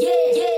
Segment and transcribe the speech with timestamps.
[0.00, 0.57] Hey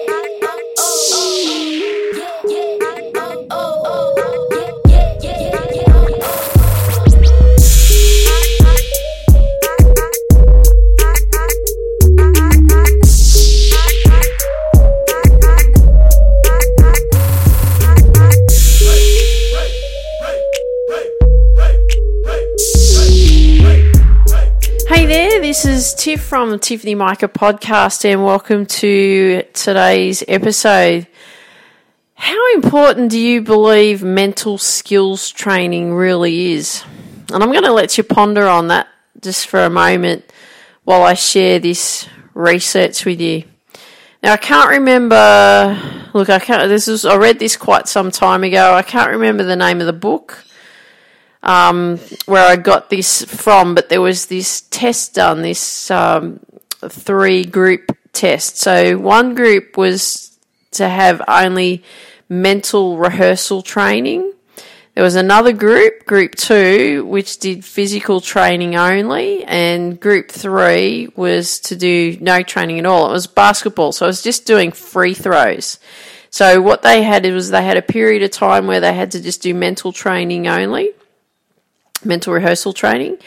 [26.11, 31.07] Tiff from Tiffany Micah podcast, and welcome to today's episode.
[32.15, 36.83] How important do you believe mental skills training really is?
[37.33, 38.89] And I'm going to let you ponder on that
[39.21, 40.25] just for a moment
[40.83, 43.45] while I share this research with you.
[44.21, 46.09] Now, I can't remember.
[46.13, 46.69] Look, I can't.
[46.69, 47.05] This is.
[47.05, 48.75] I read this quite some time ago.
[48.75, 50.45] I can't remember the name of the book
[51.51, 56.39] um, where I got this from, but there was this test done, this um,
[56.89, 58.59] three group test.
[58.59, 60.39] So one group was
[60.73, 61.83] to have only
[62.29, 64.33] mental rehearsal training.
[64.95, 71.59] There was another group, group two, which did physical training only, and group three was
[71.61, 73.11] to do no training at all.
[73.11, 75.81] It was basketball, so I was just doing free throws.
[76.31, 79.21] So what they had was they had a period of time where they had to
[79.21, 80.91] just do mental training only
[82.05, 83.19] mental rehearsal training.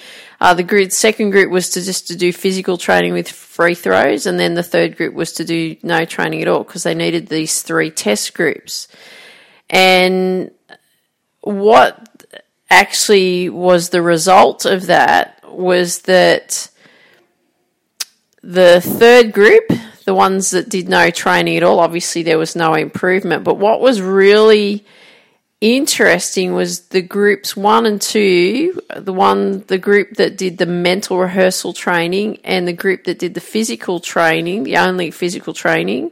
[0.41, 4.25] Uh, the group, second group was to just to do physical training with free throws,
[4.25, 7.27] and then the third group was to do no training at all because they needed
[7.27, 8.87] these three test groups.
[9.69, 10.51] And
[11.41, 12.25] what
[12.69, 16.69] actually was the result of that was that
[18.41, 19.71] the third group,
[20.05, 23.43] the ones that did no training at all, obviously there was no improvement.
[23.43, 24.85] But what was really
[25.63, 31.17] interesting was the groups one and two, the one, the group that did the mental
[31.17, 36.11] rehearsal training and the group that did the physical training, the only physical training,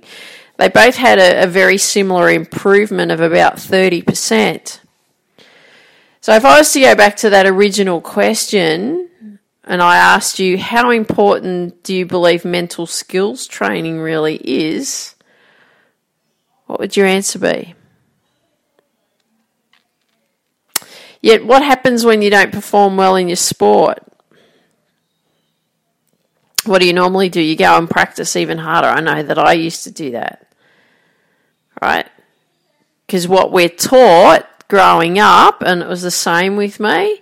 [0.55, 4.79] they both had a, a very similar improvement of about 30%.
[6.21, 9.09] So if I was to go back to that original question,
[9.65, 15.15] and I asked you, how important do you believe mental skills training really is?
[16.67, 17.75] What would your answer be?
[21.21, 23.99] Yet, what happens when you don't perform well in your sport?
[26.65, 27.41] What do you normally do?
[27.41, 28.87] You go and practice even harder.
[28.87, 30.47] I know that I used to do that.
[31.81, 32.07] Right?
[33.05, 37.21] Because what we're taught growing up, and it was the same with me,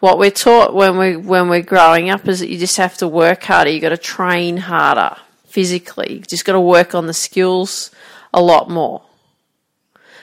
[0.00, 3.06] what we're taught when we when we're growing up is that you just have to
[3.06, 3.70] work harder.
[3.70, 5.16] You got to train harder
[5.46, 6.14] physically.
[6.14, 7.92] You just got to work on the skills
[8.34, 9.02] a lot more.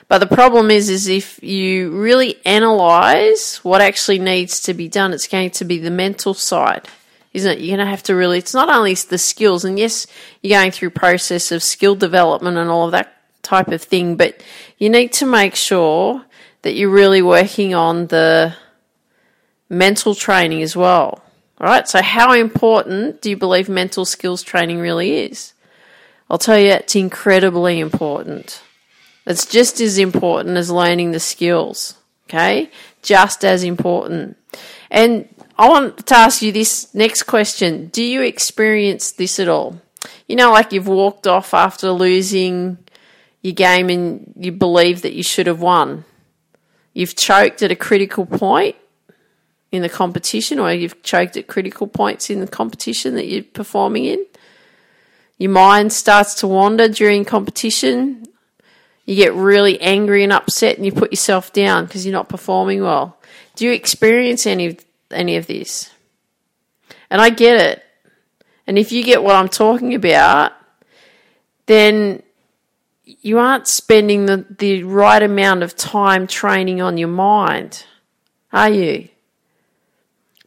[0.10, 5.14] But the problem is, is if you really analyze what actually needs to be done,
[5.14, 6.88] it's going to be the mental side,
[7.32, 7.60] isn't it?
[7.60, 8.40] You're going to have to really.
[8.40, 10.08] It's not only the skills, and yes,
[10.42, 14.44] you're going through process of skill development and all of that type of thing, but
[14.80, 16.26] you need to make sure
[16.64, 18.56] that you're really working on the
[19.70, 21.22] mental training as well.
[21.62, 21.88] All right.
[21.88, 25.54] So, how important do you believe mental skills training really is?
[26.32, 28.64] I'll tell you, it's incredibly important.
[29.30, 31.94] It's just as important as learning the skills.
[32.28, 32.70] Okay?
[33.04, 34.38] Just as important.
[34.90, 37.88] And I want to ask you this next question.
[37.88, 39.80] Do you experience this at all?
[40.28, 42.80] You know, like you've walked off after losing
[43.42, 46.06] your game and you believe that you should have won.
[46.94, 48.76] You've choked at a critical point
[49.72, 54.06] in the competition, or you've choked at critical points in the competition that you're performing
[54.06, 54.26] in.
[55.38, 58.26] Your mind starts to wander during competition
[59.10, 62.84] you get really angry and upset and you put yourself down because you're not performing
[62.84, 63.18] well.
[63.56, 65.90] Do you experience any of any of this?
[67.10, 67.84] And I get it.
[68.68, 70.52] And if you get what I'm talking about,
[71.66, 72.22] then
[73.04, 77.86] you aren't spending the, the right amount of time training on your mind,
[78.54, 79.10] are you?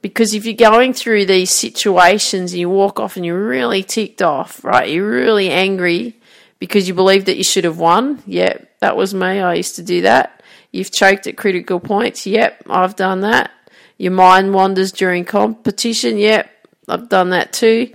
[0.03, 4.22] Because if you're going through these situations and you walk off and you're really ticked
[4.22, 4.89] off, right?
[4.89, 6.22] You're really angry
[6.62, 8.22] because you believe that you should have won.
[8.24, 9.41] Yep, that was me.
[9.41, 10.44] I used to do that.
[10.70, 12.24] You've choked at critical points.
[12.24, 13.50] Yep, I've done that.
[13.98, 16.18] Your mind wanders during competition.
[16.18, 16.48] Yep,
[16.88, 17.92] I've done that too.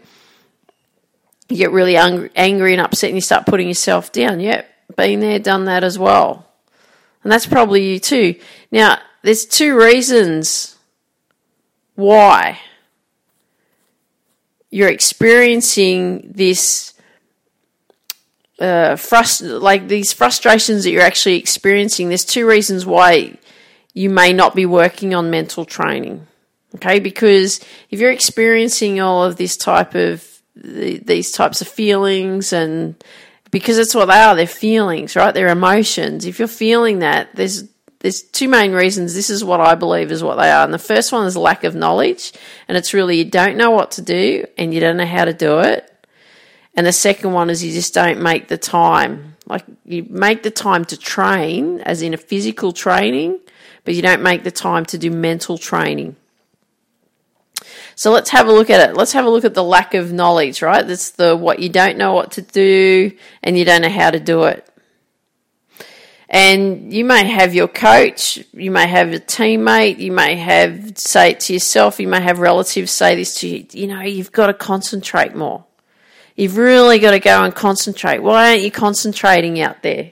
[1.48, 4.42] You get really angry and upset and you start putting yourself down.
[4.42, 6.46] Yep, been there, done that as well.
[7.24, 8.36] And that's probably you too.
[8.70, 10.76] Now, there's two reasons
[11.96, 12.60] why
[14.70, 16.96] you're experiencing this
[18.60, 23.38] uh, frust- like these frustrations that you're actually experiencing, there's two reasons why
[23.94, 26.28] you may not be working on mental training.
[26.76, 27.60] Okay, because
[27.90, 32.96] if you're experiencing all of this type of these types of feelings and
[33.52, 34.36] because it's what they are.
[34.36, 35.34] They're feelings, right?
[35.34, 36.26] They're emotions.
[36.26, 37.64] If you're feeling that, there's
[38.00, 39.16] there's two main reasons.
[39.16, 40.64] This is what I believe is what they are.
[40.64, 42.32] And the first one is lack of knowledge.
[42.68, 45.34] And it's really you don't know what to do and you don't know how to
[45.34, 45.92] do it.
[46.78, 49.36] And the second one is you just don't make the time.
[49.48, 53.40] Like you make the time to train, as in a physical training,
[53.84, 56.16] but you don't make the time to do mental training.
[57.96, 58.96] So let's have a look at it.
[58.96, 60.86] Let's have a look at the lack of knowledge, right?
[60.88, 64.20] That's the what you don't know what to do and you don't know how to
[64.20, 64.70] do it.
[66.30, 71.32] And you may have your coach, you may have a teammate, you may have say
[71.32, 74.48] it to yourself, you may have relatives say this to you, you know, you've got
[74.48, 75.64] to concentrate more.
[76.38, 78.20] You've really got to go and concentrate.
[78.20, 80.12] Why aren't you concentrating out there?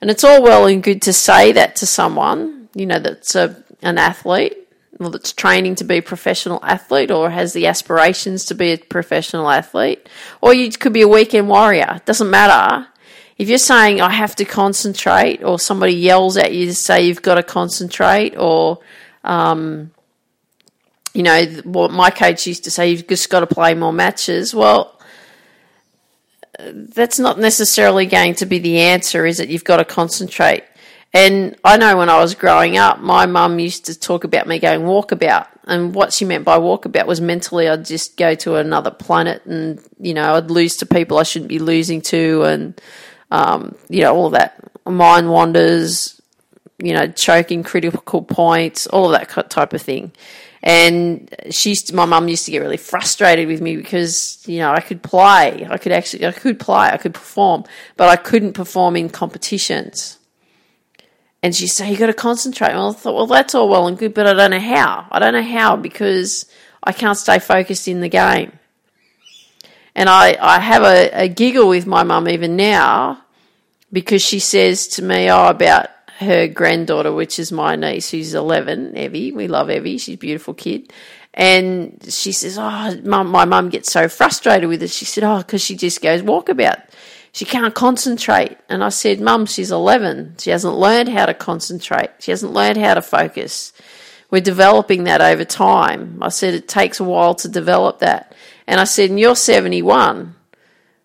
[0.00, 3.62] And it's all well and good to say that to someone, you know, that's a,
[3.80, 4.56] an athlete
[4.98, 8.78] or that's training to be a professional athlete or has the aspirations to be a
[8.78, 10.08] professional athlete.
[10.42, 11.92] Or you could be a weekend warrior.
[11.96, 12.88] It doesn't matter
[13.38, 17.22] if you're saying I have to concentrate, or somebody yells at you to say you've
[17.22, 18.80] got to concentrate, or
[19.24, 19.92] um,
[21.14, 24.54] you know what my coach used to say, you've just got to play more matches.
[24.54, 24.99] Well,
[26.72, 29.26] that's not necessarily going to be the answer.
[29.26, 30.64] Is that you've got to concentrate?
[31.12, 34.58] And I know when I was growing up, my mum used to talk about me
[34.60, 35.48] going walkabout.
[35.64, 39.80] And what she meant by walkabout was mentally I'd just go to another planet and,
[39.98, 42.42] you know, I'd lose to people I shouldn't be losing to.
[42.44, 42.80] And,
[43.30, 46.20] um, you know, all that mind wanders,
[46.78, 50.12] you know, choking critical points, all of that type of thing.
[50.62, 54.58] And she used to, my mum used to get really frustrated with me because, you
[54.58, 55.66] know, I could play.
[55.68, 57.64] I could actually, I could play, I could perform,
[57.96, 60.18] but I couldn't perform in competitions.
[61.42, 62.74] And she said, you got to concentrate.
[62.74, 65.06] Well, I thought, well, that's all well and good, but I don't know how.
[65.10, 66.44] I don't know how because
[66.82, 68.52] I can't stay focused in the game.
[69.94, 73.24] And I, I have a, a giggle with my mum even now
[73.90, 75.88] because she says to me, oh, about
[76.20, 79.32] her granddaughter, which is my niece, who's 11, Evie.
[79.32, 79.98] We love Evie.
[79.98, 80.92] She's a beautiful kid.
[81.32, 84.90] And she says, oh, my mum gets so frustrated with it.
[84.90, 86.82] She said, oh, because she just goes walkabout.
[87.32, 88.58] She can't concentrate.
[88.68, 90.36] And I said, mum, she's 11.
[90.38, 92.10] She hasn't learned how to concentrate.
[92.18, 93.72] She hasn't learned how to focus.
[94.30, 96.18] We're developing that over time.
[96.22, 98.34] I said, it takes a while to develop that.
[98.66, 100.34] And I said, and you're 71.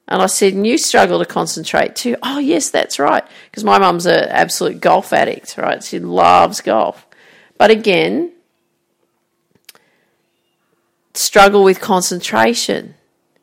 [0.08, 2.16] And I said, and you struggle to concentrate too.
[2.22, 3.24] Oh, yes, that's right.
[3.50, 5.84] Because my mum's an absolute golf addict, right?
[5.84, 7.08] She loves golf.
[7.58, 8.32] But again,
[11.14, 12.94] struggle with concentration,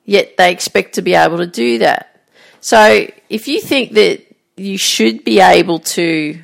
[0.05, 2.21] yet they expect to be able to do that.
[2.61, 4.25] So if you think that
[4.57, 6.41] you should be able to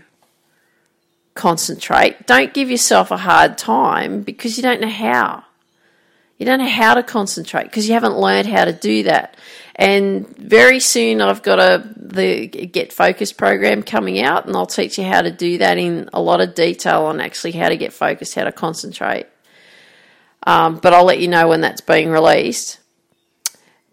[1.35, 5.45] concentrate, don't give yourself a hard time because you don't know how.
[6.39, 9.37] You don't know how to concentrate because you haven't learned how to do that.
[9.79, 14.99] And very soon I've got a the Get Focused program coming out and I'll teach
[14.99, 17.93] you how to do that in a lot of detail on actually how to get
[17.93, 19.27] focused, how to concentrate.
[20.45, 22.81] Um, but I'll let you know when that's being released.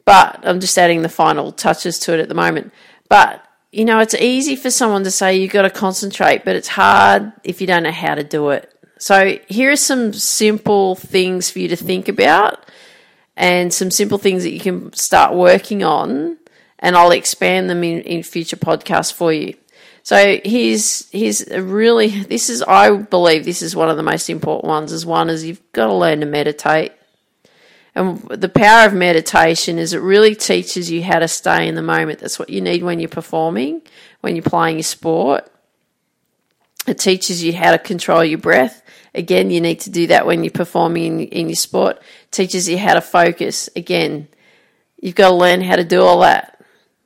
[0.06, 2.74] But I'm just adding the final touches to it at the moment.
[3.08, 6.70] But you know, it's easy for someone to say you've got to concentrate, but it's
[6.70, 8.72] hard if you don't know how to do it.
[8.98, 12.65] So, here are some simple things for you to think about
[13.38, 16.38] and some simple things that you can start working on,
[16.80, 19.56] and I'll expand them in, in future podcasts for you.
[20.04, 24.66] So here's here's really this is I believe this is one of the most important
[24.66, 24.92] ones.
[24.92, 26.92] Is one is you've got to learn to meditate,
[27.96, 31.82] and the power of meditation is it really teaches you how to stay in the
[31.82, 32.20] moment.
[32.20, 33.82] That's what you need when you're performing,
[34.22, 35.50] when you're playing your sport.
[36.88, 38.84] It teaches you how to control your breath.
[39.16, 42.00] Again, you need to do that when you're performing in, in your sport.
[42.36, 43.70] Teaches you how to focus.
[43.78, 44.28] Again,
[45.00, 46.60] you've got to learn how to do all that.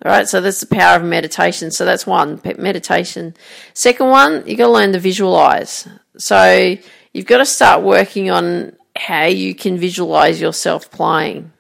[0.04, 1.70] All right, so that's the power of meditation.
[1.70, 3.36] So that's one meditation.
[3.76, 5.88] Second one, you've got to learn to visualize.
[6.18, 6.76] So
[7.14, 11.52] you've got to start working on how you can visualize yourself playing.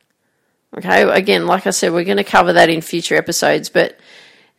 [0.75, 3.99] Okay, again, like I said, we're going to cover that in future episodes, but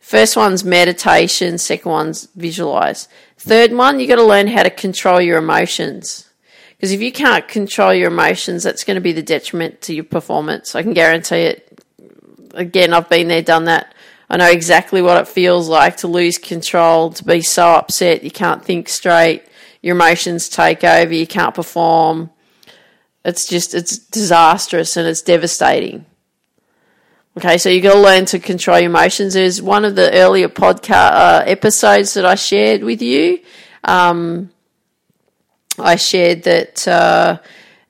[0.01, 3.07] First one's meditation, second one's visualize.
[3.37, 6.27] Third one, you've got to learn how to control your emotions.
[6.81, 10.03] Because if you can't control your emotions, that's going to be the detriment to your
[10.03, 10.73] performance.
[10.73, 11.79] I can guarantee it.
[12.55, 13.93] Again, I've been there, done that.
[14.31, 18.31] I know exactly what it feels like to lose control, to be so upset, you
[18.31, 19.43] can't think straight,
[19.83, 22.31] your emotions take over, you can't perform.
[23.23, 26.07] It's just, it's disastrous and it's devastating.
[27.37, 29.35] Okay, so you've got to learn to control your emotions.
[29.35, 33.41] There's one of the earlier podcast uh, episodes that I shared with you.
[33.83, 34.49] Um,
[35.79, 37.39] I shared that uh,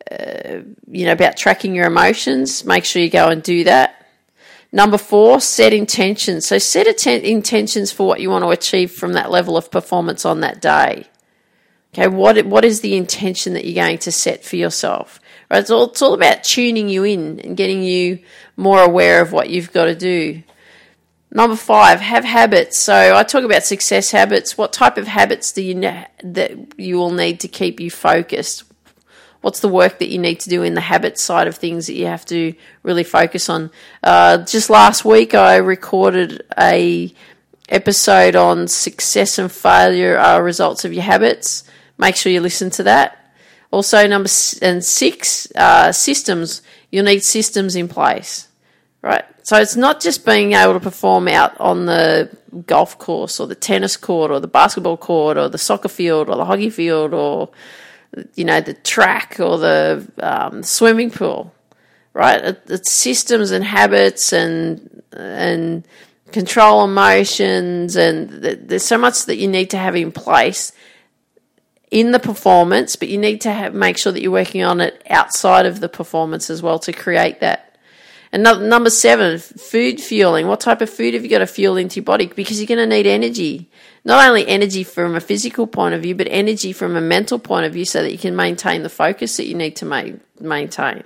[0.09, 2.65] uh, you know about tracking your emotions.
[2.65, 4.05] Make sure you go and do that.
[4.71, 6.45] Number four, set intentions.
[6.45, 10.25] So set atten- intentions for what you want to achieve from that level of performance
[10.25, 11.07] on that day.
[11.93, 15.19] Okay, what what is the intention that you're going to set for yourself?
[15.49, 18.19] Right, it's all it's all about tuning you in and getting you
[18.55, 20.43] more aware of what you've got to do.
[21.33, 22.77] Number five, have habits.
[22.77, 24.57] So I talk about success habits.
[24.57, 28.65] What type of habits do you that you will need to keep you focused?
[29.39, 31.95] What's the work that you need to do in the habit side of things that
[31.95, 33.71] you have to really focus on?
[34.03, 37.13] Uh, just last week, I recorded a
[37.69, 41.63] episode on success and failure are results of your habits.
[41.97, 43.17] Make sure you listen to that.
[43.71, 44.29] Also, number
[44.61, 46.61] and six, uh, systems.
[46.91, 48.49] You'll need systems in place,
[49.01, 49.25] right?
[49.43, 52.35] So it's not just being able to perform out on the
[52.67, 56.35] golf course or the tennis court or the basketball court or the soccer field or
[56.35, 57.49] the hockey field or
[58.35, 61.53] you know the track or the um, swimming pool,
[62.13, 62.43] right?
[62.43, 65.85] It, it's systems and habits and and
[66.31, 70.71] control emotions and th- there's so much that you need to have in place
[71.89, 75.05] in the performance, but you need to have, make sure that you're working on it
[75.09, 77.70] outside of the performance as well to create that.
[78.33, 80.47] And number seven, food fueling.
[80.47, 82.27] What type of food have you got to fuel into your body?
[82.27, 83.69] Because you're going to need energy.
[84.05, 87.65] Not only energy from a physical point of view, but energy from a mental point
[87.65, 91.03] of view so that you can maintain the focus that you need to ma- maintain.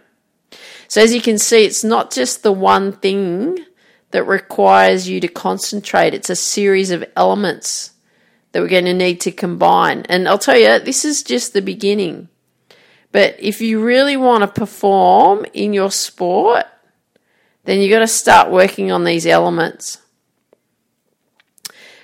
[0.87, 3.57] So as you can see, it's not just the one thing
[4.11, 6.13] that requires you to concentrate.
[6.13, 7.91] It's a series of elements
[8.51, 10.03] that we're going to need to combine.
[10.07, 12.29] And I'll tell you, this is just the beginning.
[13.11, 16.65] But if you really want to perform in your sport,
[17.65, 19.99] then you've got to start working on these elements.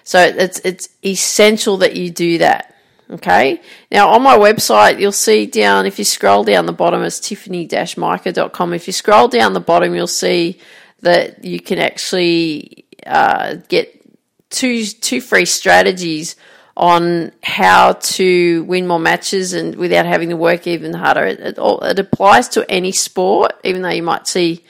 [0.04, 2.76] So it's it's essential that you do that.
[3.10, 3.62] Okay.
[3.92, 8.74] Now on my website, you'll see down if you scroll down the bottom, it's tiffany-micah.com.
[8.74, 10.60] If you scroll down the bottom, you'll see
[11.02, 14.02] that you can actually uh, get
[14.50, 16.36] two two free strategies
[16.78, 21.26] on how to win more matches and without having to work even harder.
[21.26, 24.64] It, it, it, applies to any sport, even though you might see,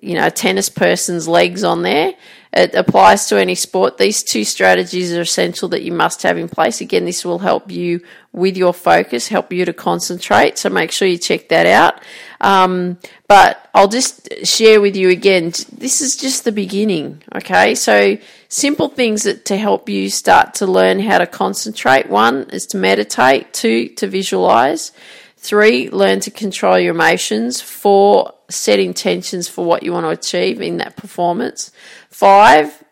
[0.00, 2.14] you know, a tennis person's legs on there.
[2.54, 3.96] It applies to any sport.
[3.96, 6.82] These two strategies are essential that you must have in place.
[6.82, 10.58] Again, this will help you with your focus, help you to concentrate.
[10.58, 12.02] So make sure you check that out.
[12.42, 15.52] Um, but I'll just share with you again.
[15.72, 17.22] This is just the beginning.
[17.34, 17.74] Okay.
[17.74, 18.18] So
[18.48, 22.10] simple things that to help you start to learn how to concentrate.
[22.10, 23.54] One is to meditate.
[23.54, 24.92] Two, to visualize.
[25.38, 27.62] Three, learn to control your emotions.
[27.62, 31.72] Four, set intentions for what you want to achieve in that performance.
[32.10, 32.82] Five,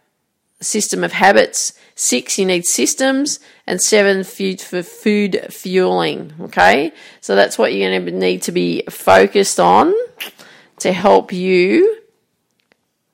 [0.61, 1.73] system of habits.
[1.95, 3.41] Six, you need systems.
[3.67, 6.33] And seven, food for food fueling.
[6.41, 6.93] Okay.
[7.21, 9.95] So that's what you're going to need to be focused on
[10.81, 12.00] to help you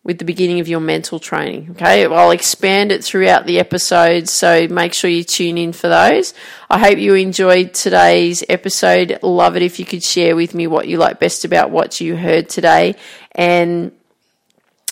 [0.06, 1.66] with the beginning of your mental training.
[1.72, 6.32] Okay, I'll expand it throughout the episodes, so make sure you tune in for those.
[6.70, 9.18] I hope you enjoyed today's episode.
[9.24, 12.14] Love it if you could share with me what you like best about what you
[12.16, 12.94] heard today.
[13.32, 13.90] And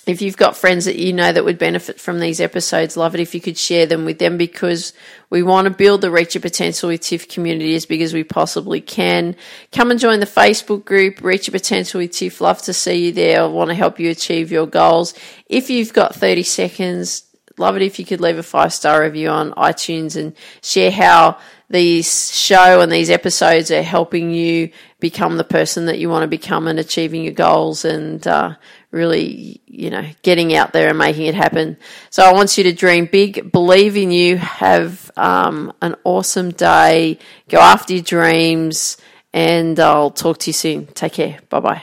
[0.06, 3.20] if you've got friends that you know that would benefit from these episodes, love it
[3.20, 4.92] if you could share them with them because
[5.30, 8.24] we want to build the Reach Your Potential with Tiff community as big as we
[8.24, 9.34] possibly can.
[9.72, 12.40] Come and join the Facebook group, Reach Your Potential with Tiff.
[12.40, 13.42] Love to see you there.
[13.42, 15.14] I want to help you achieve your goals.
[15.46, 17.24] If you've got 30 seconds,
[17.56, 21.38] love it if you could leave a five star review on iTunes and share how
[21.70, 24.70] these show and these episodes are helping you
[25.04, 28.54] become the person that you want to become and achieving your goals and uh,
[28.90, 31.76] really, you know, getting out there and making it happen.
[32.08, 37.18] So I want you to dream big, believe in you, have um, an awesome day,
[37.50, 38.96] go after your dreams,
[39.34, 40.86] and I'll talk to you soon.
[40.86, 41.38] Take care.
[41.50, 41.82] Bye bye.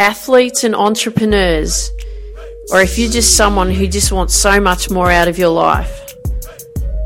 [0.00, 1.92] Athletes and entrepreneurs,
[2.72, 6.09] or if you're just someone who just wants so much more out of your life,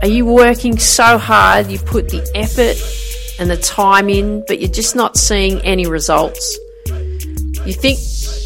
[0.05, 2.77] are you working so hard you put the effort
[3.41, 6.59] and the time in, but you're just not seeing any results.
[7.65, 7.99] You think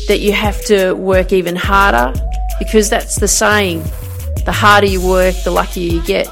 [0.07, 2.15] that you have to work even harder
[2.61, 3.83] because that's the saying
[4.45, 6.29] the harder you work, the luckier you get.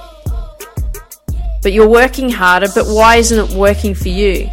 [1.60, 4.48] But you're working harder, but why isn't it working for you?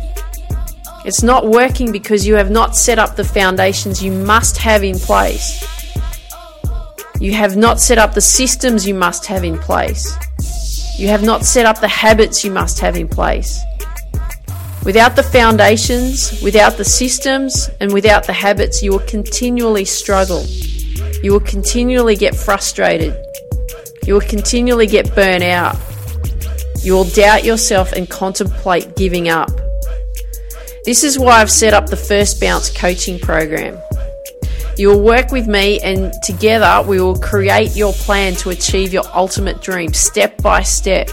[1.05, 4.97] It's not working because you have not set up the foundations you must have in
[4.97, 5.63] place.
[7.19, 10.17] You have not set up the systems you must have in place.
[10.97, 13.59] You have not set up the habits you must have in place.
[14.85, 20.45] Without the foundations, without the systems, and without the habits, you will continually struggle.
[21.23, 23.15] You will continually get frustrated.
[24.05, 25.77] You will continually get burnt out.
[26.81, 29.49] You will doubt yourself and contemplate giving up.
[30.83, 33.77] This is why I've set up the First Bounce coaching program.
[34.75, 39.03] You will work with me, and together we will create your plan to achieve your
[39.13, 41.09] ultimate dream step by step.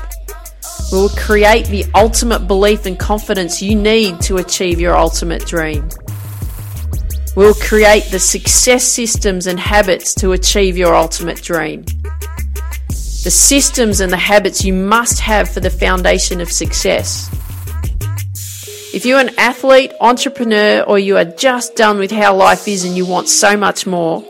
[0.90, 5.88] We will create the ultimate belief and confidence you need to achieve your ultimate dream.
[7.37, 11.85] We'll create the success systems and habits to achieve your ultimate dream.
[12.88, 17.31] The systems and the habits you must have for the foundation of success.
[18.92, 22.97] If you're an athlete, entrepreneur, or you are just done with how life is and
[22.97, 24.25] you want so much more,